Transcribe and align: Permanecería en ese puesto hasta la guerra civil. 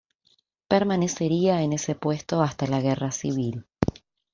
Permanecería 0.67 1.61
en 1.61 1.73
ese 1.73 1.93
puesto 1.93 2.41
hasta 2.41 2.65
la 2.65 2.81
guerra 2.81 3.11
civil. 3.11 3.67